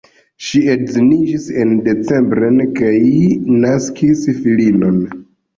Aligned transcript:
Ŝi 0.45 0.59
edziniĝis 0.75 1.45
en 1.65 1.75
Debrecen 1.89 2.63
kaj 2.81 2.97
naskis 3.67 4.25
filinon. 4.43 4.99